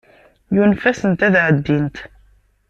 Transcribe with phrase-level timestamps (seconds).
[0.55, 1.97] Yunef-asent ad ɛeddint.